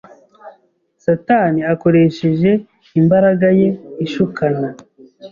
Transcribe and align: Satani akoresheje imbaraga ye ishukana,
Satani 1.03 1.59
akoresheje 1.73 2.51
imbaraga 2.99 3.47
ye 3.59 3.67
ishukana, 4.05 4.67